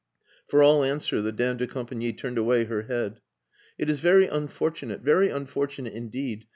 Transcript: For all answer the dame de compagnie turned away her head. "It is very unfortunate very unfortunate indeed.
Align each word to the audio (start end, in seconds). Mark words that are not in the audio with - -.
For 0.47 0.63
all 0.63 0.83
answer 0.83 1.21
the 1.21 1.31
dame 1.31 1.57
de 1.57 1.67
compagnie 1.67 2.11
turned 2.11 2.39
away 2.39 2.63
her 2.65 2.81
head. 2.87 3.21
"It 3.77 3.87
is 3.87 3.99
very 3.99 4.25
unfortunate 4.25 5.01
very 5.01 5.29
unfortunate 5.29 5.93
indeed. 5.93 6.47